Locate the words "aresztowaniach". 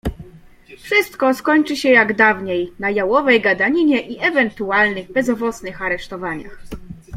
5.81-6.63